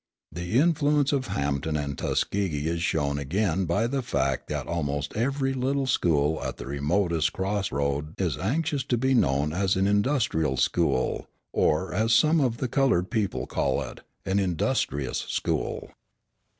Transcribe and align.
The 0.31 0.57
influence 0.57 1.11
of 1.11 1.27
Hampton 1.27 1.77
and 1.77 1.95
Tuskegee 1.95 2.67
is 2.67 2.81
shown 2.81 3.19
again 3.19 3.65
by 3.65 3.85
the 3.85 4.01
fact 4.01 4.47
that 4.47 4.65
almost 4.65 5.15
every 5.15 5.53
little 5.53 5.85
school 5.85 6.41
at 6.41 6.57
the 6.57 6.65
remotest 6.65 7.33
cross 7.33 7.71
road 7.71 8.19
is 8.19 8.35
anxious 8.35 8.83
to 8.85 8.97
be 8.97 9.13
known 9.13 9.53
as 9.53 9.75
an 9.75 9.85
industrial 9.85 10.57
school, 10.57 11.27
or, 11.53 11.93
as 11.93 12.13
some 12.15 12.41
of 12.41 12.57
the 12.57 12.67
coloured 12.67 13.11
people 13.11 13.45
call 13.45 13.79
it, 13.83 13.99
an 14.25 14.39
"industrous" 14.39 15.19
school. 15.29 15.91